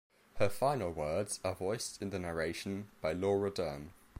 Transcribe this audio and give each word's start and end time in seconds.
Her 0.37 0.49
final 0.49 0.89
words 0.91 1.39
are 1.43 1.53
voiced 1.53 2.01
in 2.01 2.09
the 2.09 2.17
narration 2.17 2.89
by 3.01 3.13
Laura 3.13 3.51
Dern. 3.51 3.91